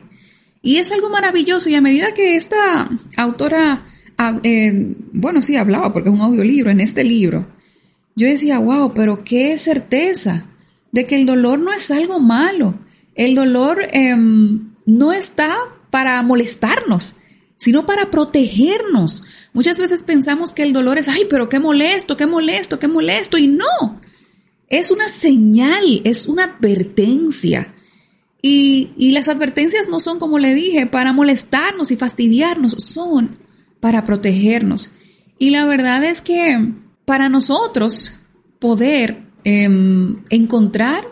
Y 0.63 0.77
es 0.77 0.91
algo 0.91 1.09
maravilloso 1.09 1.69
y 1.69 1.75
a 1.75 1.81
medida 1.81 2.15
que 2.15 2.37
esta 2.37 2.89
autora 3.17 3.85
eh, 4.44 4.96
bueno, 5.13 5.42
sí 5.42 5.56
hablaba 5.56 5.92
porque 5.94 6.10
es 6.10 6.15
un 6.15 6.22
audiolibro, 6.22 6.70
en 6.70 6.80
este 6.80 7.03
libro, 7.03 7.48
yo 8.15 8.27
decía, 8.27 8.60
wow, 8.60 8.94
pero 8.94 9.24
qué 9.24 9.58
certeza 9.58 10.46
de 10.92 11.06
que 11.06 11.15
el 11.15 11.25
dolor 11.25 11.60
no 11.60 11.74
es 11.74 11.89
algo 11.92 12.20
malo. 12.20 12.80
El 13.15 13.36
dolor 13.36 13.88
em, 13.92 14.74
no 14.86 15.13
está 15.13 15.58
para 15.89 16.22
molestarnos, 16.22 17.18
sino 17.58 17.86
para 17.86 18.12
protegernos. 18.12 19.24
Muchas 19.53 19.80
veces 19.80 20.03
pensamos 20.03 20.53
que 20.53 20.63
el 20.63 20.74
dolor 20.74 20.98
es, 20.98 21.08
ay, 21.08 21.25
pero 21.30 21.50
qué 21.50 21.60
molesto, 21.60 22.18
qué 22.18 22.27
molesto, 22.27 22.80
qué 22.80 22.88
molesto, 22.88 23.38
y 23.38 23.48
no. 23.48 24.00
Es 24.70 24.92
una 24.92 25.10
señal, 25.10 26.01
es 26.03 26.27
una 26.27 26.46
advertencia. 26.46 27.74
Y, 28.42 28.92
y 28.98 29.12
las 29.12 29.30
advertencias 29.30 29.88
no 29.88 30.00
son, 30.00 30.20
como 30.20 30.38
le 30.38 30.53
dije, 30.53 30.86
para 30.86 31.13
molestarnos 31.13 31.92
y 31.92 31.96
fastidiarnos, 31.96 32.74
son 32.74 33.42
para 33.83 34.05
protegernos. 34.05 34.93
Y 35.37 35.49
la 35.49 35.65
verdad 35.65 36.05
es 36.05 36.21
que 36.21 36.71
para 37.03 37.27
nosotros 37.27 38.13
poder 38.57 39.23
em, 39.43 40.23
encontrar 40.29 41.03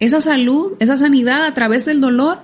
esa 0.00 0.20
salud, 0.20 0.72
esa 0.80 0.96
sanidad 0.96 1.44
a 1.44 1.54
través 1.54 1.84
del 1.84 2.00
dolor, 2.00 2.38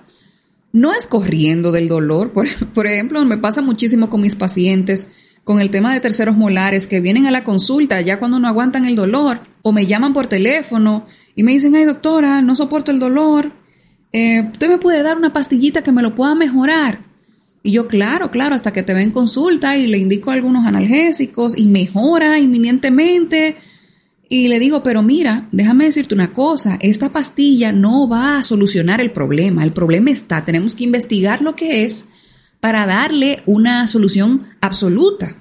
no 0.73 0.93
es 0.93 1.09
corriendo 1.09 1.73
del 1.73 1.89
dolor. 1.89 2.33
Por, 2.33 2.47
por, 2.75 2.87
ejemplo, 2.87 3.25
me 3.25 3.39
pasa 3.39 3.61
muchísimo 3.61 4.09
con 4.09 4.21
mis 4.21 4.37
pacientes 4.37 5.11
con 5.43 5.61
el 5.61 5.71
tema 5.71 5.93
de 5.93 6.01
terceros 6.01 6.37
molares 6.37 6.87
que 6.87 7.01
vienen 7.01 7.27
a 7.27 7.33
la 7.33 7.43
consulta 7.43 8.01
ya 8.01 8.21
cuando 8.21 8.39
no 8.39 8.47
aguantan 8.47 8.85
el 8.85 8.95
dolor 8.95 9.41
o 9.63 9.73
me 9.73 9.87
llaman 9.87 10.13
por 10.13 10.29
teléfono 10.29 11.07
y 11.35 11.43
me 11.43 11.51
dicen, 11.51 11.75
ay 11.75 11.87
doctora, 11.87 12.41
no 12.41 12.55
soporto 12.55 12.93
el 12.93 13.01
dolor, 13.01 13.51
eh, 14.13 14.49
usted 14.49 14.69
me 14.69 14.79
puede 14.79 15.03
dar 15.03 15.17
una 15.17 15.33
pastillita 15.33 15.83
que 15.83 15.91
me 15.91 16.03
lo 16.03 16.15
pueda 16.15 16.37
mejorar. 16.37 17.06
Y 17.67 17.73
yo, 17.73 17.89
claro, 17.89 18.31
claro, 18.31 18.55
hasta 18.55 18.73
que 18.73 18.85
te 18.85 18.95
ven 18.95 19.11
consulta 19.11 19.77
y 19.77 19.89
le 19.89 19.99
indico 19.99 20.31
algunos 20.31 20.65
analgésicos 20.67 21.59
y 21.59 21.67
mejora 21.67 22.39
inminentemente. 22.39 23.57
Y 24.29 24.47
le 24.47 24.61
digo, 24.61 24.85
pero 24.85 25.03
mira, 25.03 25.49
déjame 25.51 25.87
decirte 25.87 26.15
una 26.15 26.33
cosa, 26.33 26.79
esta 26.81 27.11
pastilla 27.11 27.73
no 27.73 28.09
va 28.09 28.39
a 28.39 28.45
solucionar 28.45 29.01
el 29.01 29.11
problema, 29.11 29.65
el 29.65 29.73
problema 29.73 30.13
está, 30.13 30.45
tenemos 30.45 30.77
que 30.77 30.85
investigar 30.85 31.43
lo 31.43 31.57
que 31.57 31.85
es 31.85 32.09
para 32.61 32.87
darle 32.87 33.43
una 33.47 33.89
solución 33.89 34.47
absoluta. 34.61 35.37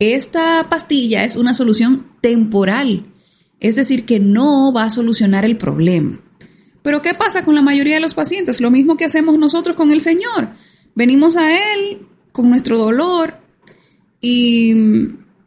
Esta 0.00 0.66
pastilla 0.68 1.22
es 1.22 1.36
una 1.36 1.54
solución 1.54 2.08
temporal, 2.20 3.06
es 3.60 3.76
decir, 3.76 4.04
que 4.04 4.18
no 4.18 4.72
va 4.72 4.82
a 4.82 4.90
solucionar 4.90 5.44
el 5.44 5.56
problema. 5.56 6.20
Pero 6.82 7.02
¿qué 7.02 7.14
pasa 7.14 7.44
con 7.44 7.54
la 7.54 7.62
mayoría 7.62 7.94
de 7.94 8.00
los 8.00 8.14
pacientes? 8.14 8.60
Lo 8.60 8.72
mismo 8.72 8.96
que 8.96 9.04
hacemos 9.04 9.38
nosotros 9.38 9.76
con 9.76 9.92
el 9.92 10.00
Señor. 10.00 10.48
Venimos 10.98 11.36
a 11.36 11.54
Él 11.54 12.08
con 12.32 12.50
nuestro 12.50 12.76
dolor 12.76 13.34
y 14.20 14.74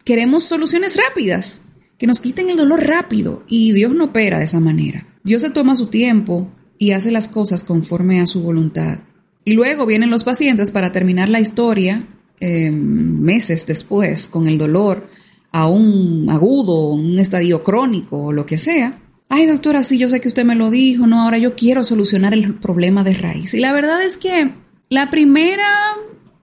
queremos 0.05 0.43
soluciones 0.43 0.95
rápidas, 0.95 1.63
que 1.97 2.07
nos 2.07 2.21
quiten 2.21 2.49
el 2.49 2.55
dolor 2.55 2.87
rápido 2.87 3.43
y 3.49 3.73
Dios 3.73 3.93
no 3.93 4.05
opera 4.05 4.39
de 4.39 4.45
esa 4.45 4.61
manera. 4.61 5.05
Dios 5.25 5.41
se 5.41 5.49
toma 5.49 5.75
su 5.75 5.87
tiempo 5.87 6.49
y 6.77 6.91
hace 6.91 7.11
las 7.11 7.27
cosas 7.27 7.65
conforme 7.65 8.21
a 8.21 8.27
su 8.27 8.41
voluntad. 8.41 8.99
Y 9.43 9.51
luego 9.51 9.85
vienen 9.85 10.09
los 10.09 10.23
pacientes 10.23 10.71
para 10.71 10.93
terminar 10.93 11.27
la 11.27 11.41
historia 11.41 12.07
eh, 12.39 12.71
meses 12.71 13.67
después 13.67 14.29
con 14.29 14.47
el 14.47 14.57
dolor 14.57 15.09
aún 15.51 16.27
agudo, 16.29 16.91
un 16.91 17.19
estadio 17.19 17.61
crónico 17.61 18.27
o 18.27 18.31
lo 18.31 18.45
que 18.45 18.57
sea. 18.57 19.01
Ay, 19.27 19.47
doctora, 19.47 19.83
sí, 19.83 19.97
yo 19.97 20.07
sé 20.07 20.21
que 20.21 20.29
usted 20.29 20.45
me 20.45 20.55
lo 20.55 20.69
dijo, 20.69 21.07
no, 21.07 21.23
ahora 21.23 21.39
yo 21.39 21.57
quiero 21.57 21.83
solucionar 21.83 22.33
el 22.33 22.55
problema 22.55 23.03
de 23.03 23.15
raíz. 23.15 23.53
Y 23.53 23.59
la 23.59 23.73
verdad 23.73 24.01
es 24.01 24.15
que 24.15 24.53
la 24.91 25.09
primera 25.09 25.95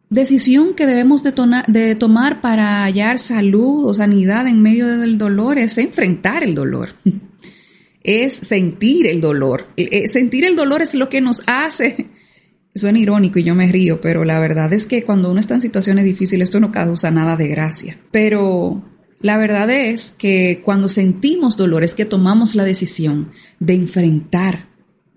decisión 0.09 0.75
que 0.75 0.87
debemos 0.87 1.23
de, 1.23 1.95
tomar 1.97 2.40
para 2.40 2.85
hallar 2.85 3.19
salud 3.19 3.85
o 3.85 3.93
sanidad 3.93 4.47
en 4.47 4.62
medio 4.62 4.87
del 4.87 5.19
dolor 5.19 5.59
es 5.59 5.76
enfrentar 5.76 6.43
el 6.43 6.55
dolor. 6.55 6.88
es 8.02 8.33
sentir 8.33 9.07
el 9.07 9.21
dolor. 9.21 9.67
Eh, 9.76 10.09
sentir 10.09 10.47
el 10.47 10.57
dolor 10.57 10.81
es 10.81 10.95
lo 10.95 11.11
que 11.11 11.21
nos 11.21 11.43
hace 11.47 12.09
Suena 12.75 12.99
irónico 12.99 13.38
y 13.38 13.43
yo 13.43 13.55
me 13.55 13.71
río, 13.71 14.00
pero 14.00 14.25
la 14.25 14.38
verdad 14.38 14.73
es 14.73 14.87
que 14.87 15.02
cuando 15.02 15.31
uno 15.31 15.40
está 15.40 15.55
en 15.55 15.62
situaciones 15.62 16.05
difíciles 16.05 16.49
esto 16.49 16.61
no 16.61 16.73
causa 16.73 17.11
nada 17.11 17.37
de 17.37 17.49
gracia. 17.49 17.99
Pero 18.12 18.83
la 19.21 19.37
verdad 19.37 19.69
es 19.69 20.12
que 20.12 20.62
cuando 20.64 20.88
sentimos 20.88 21.57
dolor 21.57 21.85
es 21.85 21.95
que 21.95 22.07
tomamos 22.07 22.55
la 22.55 22.64
decisión 22.64 23.31
de 23.61 23.75
enfrentar 23.75 24.69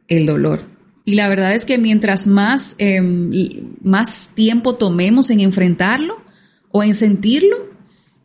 el 0.09 0.25
dolor. 0.25 0.70
Y 1.03 1.15
la 1.15 1.29
verdad 1.29 1.53
es 1.55 1.65
que 1.65 1.77
mientras 1.77 2.27
más, 2.27 2.75
em, 2.77 3.31
más 3.83 4.31
tiempo 4.35 4.75
tomemos 4.75 5.29
en 5.29 5.39
enfrentarlo 5.39 6.17
o 6.69 6.83
en 6.83 6.95
sentirlo, 6.95 7.57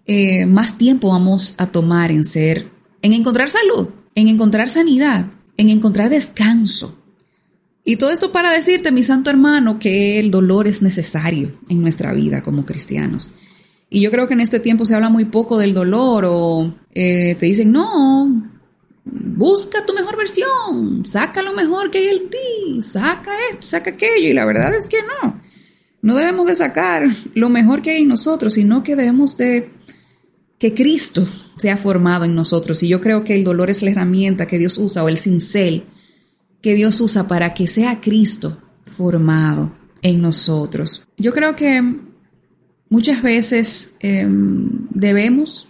eh, 0.07 0.47
más 0.47 0.79
tiempo 0.79 1.09
vamos 1.09 1.55
a 1.59 1.73
tomar 1.73 2.11
en 2.11 2.25
ser, 2.25 2.71
en 3.03 3.13
encontrar 3.13 3.51
salud, 3.51 3.89
en 4.15 4.29
encontrar 4.29 4.71
sanidad, 4.71 5.27
en 5.57 5.71
encontrar 5.71 6.11
descanso. 6.11 6.97
Y 7.85 7.97
todo 7.97 8.11
esto 8.11 8.33
para 8.33 8.53
decirte, 8.53 8.91
mi 8.91 9.03
santo 9.03 9.31
hermano, 9.31 9.79
que 9.79 10.19
el 10.19 10.31
dolor 10.31 10.67
es 10.67 10.83
necesario 10.83 11.53
en 11.69 11.81
nuestra 11.81 12.13
vida 12.13 12.43
como 12.43 12.67
cristianos. 12.67 13.31
Y 13.89 14.01
yo 14.01 14.11
creo 14.11 14.27
que 14.27 14.35
en 14.35 14.41
este 14.41 14.61
tiempo 14.61 14.85
se 14.85 14.95
habla 14.95 15.09
muy 15.09 15.27
poco 15.27 15.59
del 15.59 15.73
dolor 15.73 16.25
o 16.27 16.75
eh, 16.95 17.37
te 17.39 17.47
dicen, 17.47 17.71
no, 17.71 18.56
busca 19.07 19.87
tu 19.87 19.95
mejor 19.95 20.17
versión, 20.17 21.05
saca 21.07 21.41
lo 21.43 21.55
mejor 21.55 21.91
que 21.91 21.99
hay 21.99 22.09
en 22.09 22.31
ti, 22.31 22.83
saca 22.83 23.33
esto, 23.51 23.67
saca 23.67 23.91
aquello. 23.91 24.29
Y 24.29 24.35
la 24.35 24.45
verdad 24.45 24.75
es 24.75 24.87
que 24.87 24.99
no, 25.03 25.41
no 26.03 26.17
debemos 26.17 26.47
de 26.47 26.57
sacar 26.57 27.09
lo 27.35 27.49
mejor 27.49 27.81
que 27.81 27.93
hay 27.93 28.03
en 28.03 28.09
nosotros, 28.09 28.55
sino 28.55 28.83
que 28.83 28.97
debemos 28.97 29.37
de 29.37 29.71
que 30.59 30.75
Cristo 30.75 31.27
sea 31.59 31.77
formado 31.77 32.25
en 32.25 32.35
nosotros. 32.35 32.83
Y 32.83 32.89
yo 32.89 33.01
creo 33.01 33.25
que 33.25 33.35
el 33.35 33.45
dolor 33.45 33.71
es 33.71 33.83
la 33.83 33.91
herramienta 33.91 34.47
que 34.47 34.59
Dios 34.59 34.77
usa 34.79 35.05
o 35.05 35.09
el 35.09 35.19
cincel 35.19 35.85
que 36.61 36.75
Dios 36.75 37.01
usa 37.01 37.29
para 37.29 37.55
que 37.55 37.69
sea 37.69 38.01
Cristo 38.01 38.61
formado 38.85 39.73
en 40.03 40.21
nosotros. 40.21 41.07
Yo 41.17 41.33
creo 41.33 41.55
que 41.55 41.81
Muchas 42.89 43.21
veces 43.21 43.95
em, 43.99 44.87
debemos 44.91 45.69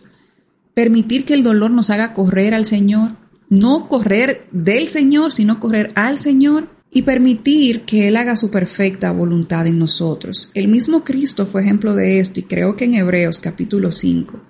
permitir 0.74 1.24
que 1.24 1.32
el 1.32 1.42
dolor 1.42 1.70
nos 1.70 1.88
haga 1.88 2.12
correr 2.12 2.52
al 2.52 2.66
Señor, 2.66 3.12
no 3.48 3.88
correr 3.88 4.46
del 4.52 4.88
Señor, 4.88 5.32
sino 5.32 5.60
correr 5.60 5.92
al 5.94 6.18
Señor 6.18 6.68
y 6.90 7.02
permitir 7.02 7.82
que 7.82 8.08
Él 8.08 8.16
haga 8.16 8.36
su 8.36 8.50
perfecta 8.50 9.12
voluntad 9.12 9.66
en 9.66 9.78
nosotros. 9.78 10.50
El 10.54 10.68
mismo 10.68 11.04
Cristo 11.04 11.46
fue 11.46 11.62
ejemplo 11.62 11.94
de 11.94 12.20
esto 12.20 12.40
y 12.40 12.44
creo 12.44 12.76
que 12.76 12.86
en 12.86 12.94
Hebreos 12.94 13.38
capítulo 13.38 13.92
5 13.92 14.40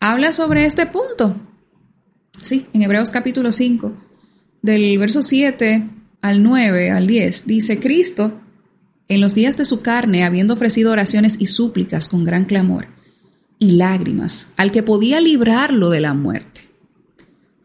habla 0.00 0.32
sobre 0.32 0.66
este 0.66 0.86
punto. 0.86 1.40
Sí, 2.42 2.66
en 2.72 2.82
Hebreos 2.82 3.10
capítulo 3.10 3.52
5, 3.52 3.92
del 4.62 4.98
verso 4.98 5.22
7 5.22 5.88
al 6.20 6.42
9 6.42 6.90
al 6.90 7.06
10, 7.06 7.46
dice 7.46 7.78
Cristo 7.78 8.40
en 9.08 9.20
los 9.20 9.34
días 9.34 9.56
de 9.56 9.64
su 9.64 9.80
carne, 9.80 10.24
habiendo 10.24 10.54
ofrecido 10.54 10.92
oraciones 10.92 11.36
y 11.40 11.46
súplicas 11.46 12.08
con 12.08 12.24
gran 12.24 12.44
clamor 12.44 12.86
y 13.58 13.72
lágrimas 13.72 14.50
al 14.56 14.70
que 14.70 14.82
podía 14.82 15.20
librarlo 15.20 15.90
de 15.90 16.00
la 16.00 16.14
muerte. 16.14 16.57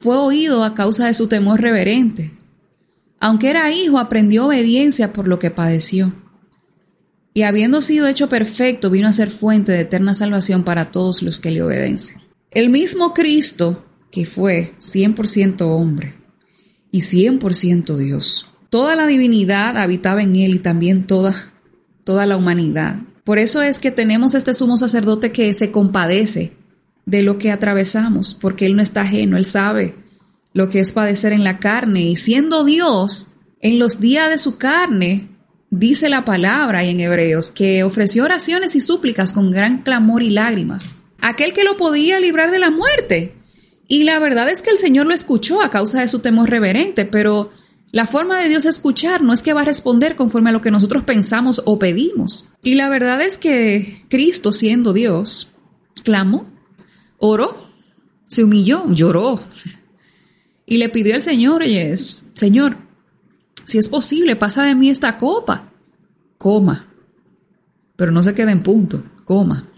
Fue 0.04 0.18
oído 0.18 0.66
a 0.66 0.74
causa 0.76 1.06
de 1.06 1.14
su 1.14 1.30
temor 1.30 1.62
reverente. 1.62 2.38
Aunque 3.22 3.50
era 3.50 3.72
hijo, 3.72 4.00
aprendió 4.00 4.48
obediencia 4.48 5.14
por 5.14 5.30
lo 5.30 5.40
que 5.40 5.50
padeció. 5.50 6.14
Y 7.34 7.44
habiendo 7.44 7.82
sido 7.82 8.08
hecho 8.08 8.28
perfecto, 8.28 8.90
vino 8.90 9.08
a 9.08 9.14
ser 9.14 9.30
fuente 9.30 9.72
de 9.72 9.80
eterna 9.80 10.14
salvación 10.14 10.66
para 10.66 10.92
todos 10.92 11.22
los 11.22 11.40
que 11.40 11.52
le 11.52 11.64
obedecen. 11.64 12.22
El 12.52 12.70
mismo 12.70 13.14
Cristo, 13.14 13.86
que 14.12 14.26
fue 14.26 14.74
100% 14.78 15.62
hombre 15.62 16.16
y 16.92 17.00
100% 17.00 17.96
Dios, 17.96 18.50
Toda 18.70 18.98
la 18.98 19.08
divinidad 19.08 19.78
habitaba 19.78 20.22
en 20.22 20.36
él 20.36 20.56
y 20.56 20.60
también 20.60 21.08
toda, 21.08 21.54
toda 22.04 22.26
la 22.26 22.36
humanidad. 22.36 22.98
Por 23.24 23.38
eso 23.38 23.62
es 23.62 23.80
que 23.80 23.92
tenemos 23.92 24.36
este 24.36 24.54
sumo 24.54 24.76
sacerdote 24.76 25.32
que 25.32 25.54
se 25.54 25.72
compadece 25.72 26.58
de 27.06 27.22
lo 27.22 27.38
que 27.38 27.52
atravesamos, 27.52 28.34
porque 28.34 28.66
él 28.66 28.76
no 28.76 28.82
está 28.82 29.02
ajeno, 29.02 29.38
él 29.38 29.46
sabe 29.46 29.96
lo 30.54 30.70
que 30.70 30.80
es 30.80 30.92
padecer 30.92 31.34
en 31.34 31.44
la 31.44 31.60
carne 31.60 32.02
y 32.04 32.16
siendo 32.16 32.64
Dios, 32.64 33.28
en 33.60 33.80
los 33.80 34.00
días 34.00 34.30
de 34.30 34.38
su 34.38 34.58
carne, 34.58 35.30
dice 35.70 36.10
la 36.10 36.26
palabra 36.26 36.84
en 36.84 37.00
Hebreos, 37.00 37.50
que 37.50 37.84
ofreció 37.84 38.24
oraciones 38.24 38.76
y 38.76 38.80
súplicas 38.80 39.34
con 39.34 39.52
gran 39.52 39.80
clamor 39.80 40.22
y 40.22 40.30
lágrimas. 40.30 40.94
Aquel 41.22 41.54
que 41.54 41.64
lo 41.64 41.78
podía 41.78 42.20
librar 42.20 42.52
de 42.52 42.60
la 42.60 42.70
muerte. 42.70 43.36
Y 43.88 44.04
la 44.04 44.20
verdad 44.20 44.50
es 44.50 44.62
que 44.62 44.70
el 44.70 44.78
Señor 44.78 45.08
lo 45.08 45.14
escuchó 45.14 45.62
a 45.62 45.70
causa 45.70 46.02
de 46.02 46.08
su 46.08 46.20
temor 46.20 46.50
reverente, 46.50 47.06
pero 47.06 47.52
la 47.92 48.06
forma 48.06 48.40
de 48.40 48.50
Dios 48.50 48.66
escuchar 48.66 49.22
no 49.22 49.34
es 49.34 49.42
que 49.42 49.54
va 49.54 49.62
a 49.62 49.66
responder 49.66 50.16
conforme 50.16 50.50
a 50.50 50.54
lo 50.54 50.62
que 50.62 50.72
nosotros 50.72 51.04
pensamos 51.04 51.62
o 51.66 51.80
pedimos. 51.80 52.50
Y 52.64 52.76
la 52.76 52.90
verdad 52.90 53.22
es 53.22 53.38
que 53.38 54.04
Cristo, 54.10 54.52
siendo 54.52 54.94
Dios, 54.94 55.54
clamó, 56.04 56.53
oró, 57.26 57.56
se 58.28 58.44
humilló, 58.44 58.86
lloró. 58.90 59.40
Y 60.66 60.78
le 60.78 60.90
pidió 60.90 61.16
al 61.16 61.24
Señor, 61.24 61.62
oye, 61.62 61.96
Señor, 61.96 62.78
si 63.64 63.78
es 63.78 63.88
posible, 63.88 64.36
pasa 64.36 64.64
de 64.64 64.76
mí 64.76 64.90
esta 64.90 65.18
copa, 65.18 65.72
coma, 66.38 66.88
pero 67.96 68.12
no 68.12 68.24
se 68.24 68.34
quede 68.34 68.52
en 68.52 68.62
punto, 68.62 69.04
coma, 69.24 69.70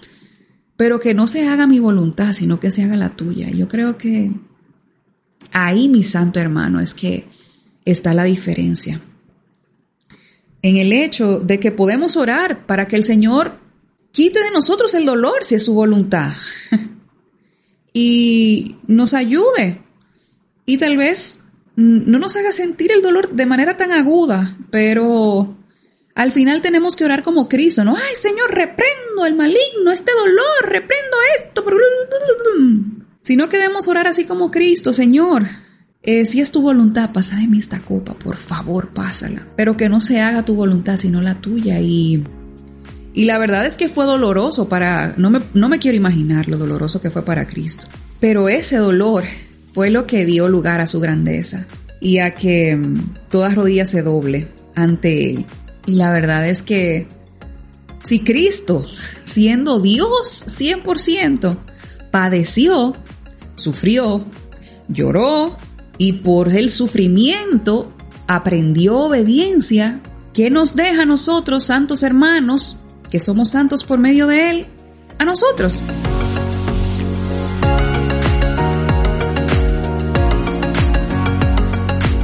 pero 0.76 1.00
que 1.00 1.14
no 1.14 1.28
se 1.28 1.48
haga 1.48 1.68
mi 1.68 1.80
voluntad, 1.80 2.34
sino 2.34 2.60
que 2.60 2.72
se 2.72 2.84
haga 2.84 2.98
la 2.98 3.16
tuya. 3.16 3.50
Y 3.50 3.58
yo 3.58 3.68
creo 3.68 3.98
que 3.98 4.32
ahí, 5.52 5.88
mi 5.88 6.02
santo 6.02 6.40
hermano, 6.40 6.80
es 6.80 6.96
que 6.96 7.28
está 7.84 8.14
la 8.14 8.24
diferencia. 8.24 9.02
En 10.64 10.78
el 10.78 10.92
hecho 10.92 11.40
de 11.40 11.60
que 11.60 11.72
podemos 11.72 12.18
orar 12.18 12.66
para 12.66 12.88
que 12.88 12.96
el 12.96 13.04
Señor 13.04 13.60
quite 14.12 14.42
de 14.42 14.50
nosotros 14.50 14.96
el 14.96 15.06
dolor 15.06 15.44
si 15.44 15.56
es 15.56 15.66
su 15.66 15.76
voluntad 15.76 16.34
y 17.98 18.76
nos 18.88 19.14
ayude 19.14 19.82
y 20.66 20.78
tal 20.78 20.98
vez 20.98 21.46
no 21.78 22.20
nos 22.20 22.36
haga 22.36 22.52
sentir 22.52 22.92
el 22.92 23.02
dolor 23.02 23.32
de 23.32 23.46
manera 23.46 23.78
tan 23.78 23.94
aguda, 23.94 24.58
pero 24.70 25.56
al 26.14 26.34
final 26.34 26.62
tenemos 26.62 26.98
que 26.98 27.06
orar 27.06 27.24
como 27.24 27.48
Cristo, 27.48 27.86
¿no? 27.86 27.96
Ay, 27.96 28.16
Señor, 28.16 28.54
reprendo 28.54 29.26
el 29.26 29.36
maligno, 29.36 29.94
este 29.94 30.12
dolor, 30.12 30.64
reprendo 30.64 31.16
esto. 31.38 31.64
Sino 33.22 33.48
que 33.48 33.58
debemos 33.58 33.88
orar 33.88 34.08
así 34.08 34.26
como 34.26 34.52
Cristo, 34.52 34.92
Señor, 34.92 35.46
eh, 36.04 36.26
si 36.26 36.42
es 36.42 36.52
tu 36.52 36.62
voluntad, 36.62 37.14
pasa 37.14 37.38
de 37.38 37.48
mí 37.48 37.60
esta 37.60 37.80
copa, 37.80 38.14
por 38.14 38.36
favor, 38.36 38.92
pásala. 38.92 39.48
Pero 39.56 39.78
que 39.78 39.88
no 39.88 40.02
se 40.02 40.20
haga 40.20 40.44
tu 40.44 40.54
voluntad, 40.54 40.98
sino 40.98 41.22
la 41.22 41.36
tuya. 41.36 41.80
Y, 41.80 42.26
y 43.16 43.24
la 43.24 43.38
verdad 43.38 43.66
es 43.66 43.78
que 43.78 43.88
fue 43.88 44.04
doloroso 44.06 44.68
para, 44.68 45.14
no 45.16 45.30
me, 45.30 45.40
no 45.54 45.70
me 45.70 45.80
quiero 45.80 45.96
imaginar 45.96 46.50
lo 46.50 46.58
doloroso 46.58 47.02
que 47.02 47.10
fue 47.10 47.24
para 47.24 47.48
Cristo. 47.48 47.88
Pero 48.20 48.50
ese 48.50 48.76
dolor 48.76 49.24
fue 49.74 49.90
lo 49.90 50.06
que 50.06 50.26
dio 50.26 50.50
lugar 50.50 50.82
a 50.82 50.88
su 50.88 51.00
grandeza 51.00 51.66
y 52.02 52.18
a 52.18 52.36
que 52.36 52.76
mm, 52.76 53.14
toda 53.30 53.56
rodilla 53.56 53.86
se 53.86 54.02
doble 54.02 54.50
ante 54.76 55.32
Él. 55.32 55.46
Y 55.86 55.94
la 55.94 56.12
verdad 56.12 56.46
es 56.46 56.62
que 56.62 57.08
si 58.04 58.20
Cristo, 58.20 58.86
siendo 59.24 59.80
Dios 59.80 60.44
100%, 60.48 61.58
padeció, 62.12 62.98
sufrió, 63.56 64.26
lloró 64.90 65.56
y 65.98 66.14
por 66.14 66.50
el 66.50 66.70
sufrimiento 66.70 67.94
aprendió 68.28 69.00
obediencia, 69.00 70.02
¿qué 70.34 70.50
nos 70.50 70.76
deja 70.76 71.04
a 71.04 71.06
nosotros, 71.06 71.64
santos 71.64 72.04
hermanos, 72.04 72.80
que 73.16 73.20
somos 73.22 73.52
santos 73.52 73.86
por 73.86 73.98
medio 73.98 74.28
de 74.28 74.50
Él, 74.50 74.68
a 75.18 75.24
nosotros? 75.24 75.82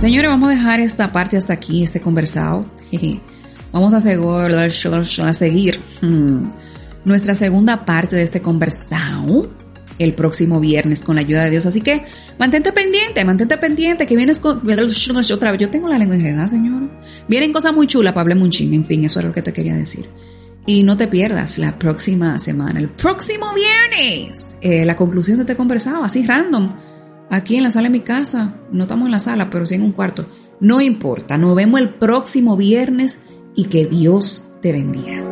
Señores, 0.01 0.29
vamos 0.29 0.49
a 0.49 0.51
dejar 0.51 0.81
esta 0.81 1.09
parte 1.13 1.37
hasta 1.37 1.53
aquí, 1.53 1.81
este 1.81 2.01
conversado. 2.01 2.65
Vamos 3.71 3.93
a, 3.93 4.01
seguir 4.01 5.79
hmm, 6.01 6.41
nuestra 7.05 7.35
segunda 7.35 7.85
parte 7.85 8.17
de 8.17 8.23
este 8.23 8.41
conversado 8.41 9.49
el 9.97 10.13
próximo 10.13 10.59
viernes 10.59 11.03
con 11.03 11.15
la 11.15 11.21
ayuda 11.21 11.45
de 11.45 11.51
Dios. 11.51 11.65
Así 11.65 11.79
que 11.79 12.03
mantente 12.37 12.73
pendiente, 12.73 13.23
mantente 13.23 13.57
pendiente 13.57 14.05
que 14.05 14.17
vienes 14.17 14.41
con 14.41 14.57
otra 14.57 15.51
vez. 15.51 15.61
Yo 15.61 15.69
tengo 15.69 15.87
la 15.87 15.97
lengua 15.97 16.17
enredada, 16.17 16.49
señor. 16.49 16.89
Vienen 17.29 17.53
cosas 17.53 17.73
muy 17.73 17.87
chulas 17.87 18.11
para 18.11 18.23
hablar. 18.23 18.37
En 18.37 18.83
fin, 18.83 19.05
eso 19.05 19.19
es 19.21 19.25
lo 19.25 19.31
que 19.31 19.41
te 19.41 19.53
quería 19.53 19.73
decir. 19.73 20.09
Y 20.65 20.83
no 20.83 20.95
te 20.95 21.07
pierdas 21.07 21.57
la 21.57 21.79
próxima 21.79 22.37
semana, 22.37 22.79
el 22.79 22.89
próximo 22.89 23.47
viernes, 23.53 24.55
eh, 24.61 24.85
la 24.85 24.95
conclusión 24.95 25.37
de 25.37 25.43
este 25.43 25.55
conversado, 25.55 26.03
así 26.03 26.23
random 26.23 26.75
aquí 27.31 27.55
en 27.55 27.63
la 27.63 27.71
sala 27.71 27.87
de 27.87 27.97
mi 27.97 28.01
casa. 28.01 28.55
No 28.71 28.83
estamos 28.83 29.07
en 29.07 29.11
la 29.11 29.19
sala, 29.19 29.49
pero 29.49 29.65
sí 29.65 29.75
en 29.75 29.81
un 29.81 29.91
cuarto. 29.91 30.27
No 30.59 30.79
importa, 30.81 31.37
nos 31.37 31.55
vemos 31.55 31.81
el 31.81 31.95
próximo 31.95 32.55
viernes 32.55 33.19
y 33.55 33.65
que 33.65 33.87
Dios 33.87 34.49
te 34.61 34.71
bendiga. 34.71 35.30